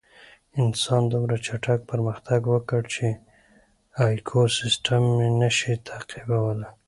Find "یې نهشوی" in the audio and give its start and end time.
5.23-5.75